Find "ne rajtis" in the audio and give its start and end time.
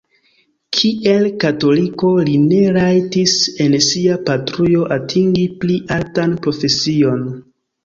2.45-3.37